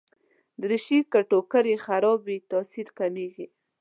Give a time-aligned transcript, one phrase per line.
[0.61, 3.45] دریشي که ټوکر يې خراب وي، تاثیر کمېږي.